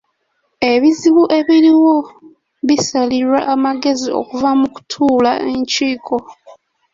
[0.71, 1.95] Ebizibu ebiriwo
[2.67, 6.15] bisalirwa amagezi okuva mu kutuula enkiiko..